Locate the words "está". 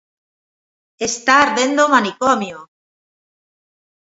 1.07-1.33